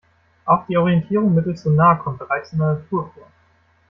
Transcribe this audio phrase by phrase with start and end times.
[0.45, 3.27] Auch die Orientierung mittels Sonar kommt bereits in der Natur vor.